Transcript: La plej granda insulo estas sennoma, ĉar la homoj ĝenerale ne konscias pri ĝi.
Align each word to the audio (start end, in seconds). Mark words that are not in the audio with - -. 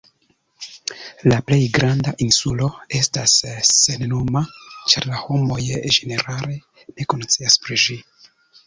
La 1.33 1.37
plej 1.49 1.59
granda 1.75 2.13
insulo 2.25 2.69
estas 3.01 3.35
sennoma, 3.75 4.45
ĉar 4.95 5.09
la 5.13 5.23
homoj 5.29 5.63
ĝenerale 5.99 6.61
ne 6.61 7.11
konscias 7.15 7.65
pri 7.67 7.81
ĝi. 7.87 8.03